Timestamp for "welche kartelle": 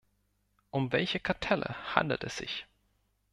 0.91-1.75